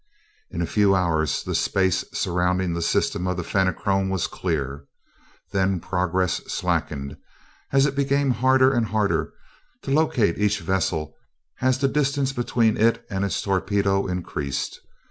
In 0.49 0.63
a 0.63 0.65
few 0.65 0.95
hours 0.95 1.43
the 1.43 1.53
space 1.53 2.03
surrounding 2.11 2.73
the 2.73 2.81
system 2.81 3.27
of 3.27 3.37
the 3.37 3.43
Fenachrone 3.43 4.09
was 4.09 4.25
clear; 4.25 4.85
then 5.51 5.79
progress 5.79 6.41
slackened 6.47 7.17
as 7.71 7.85
it 7.85 7.95
became 7.95 8.31
harder 8.31 8.73
and 8.73 8.87
harder 8.87 9.31
to 9.83 9.91
locate 9.91 10.39
each 10.39 10.59
vessel 10.61 11.13
as 11.61 11.77
the 11.77 11.87
distance 11.87 12.33
between 12.33 12.77
it 12.77 13.05
and 13.11 13.23
its 13.23 13.39
torpedo 13.43 14.07
increased. 14.07 14.79